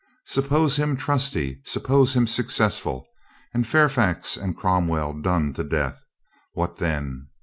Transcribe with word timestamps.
Suppose 0.25 0.77
him 0.77 0.97
trusty, 0.97 1.61
suppose 1.63 2.15
him 2.15 2.25
successful, 2.25 3.05
and 3.53 3.67
Fairfax 3.67 4.35
and 4.35 4.57
Cromwell 4.57 5.13
done 5.21 5.53
to 5.53 5.63
death, 5.63 6.03
what 6.53 6.77
then? 6.77 7.27